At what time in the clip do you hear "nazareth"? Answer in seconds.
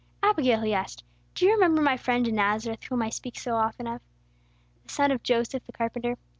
2.33-2.85